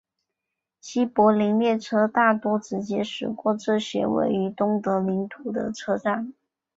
[0.79, 6.33] 西柏林列车大多直接驶过这些位于东德领土的车站。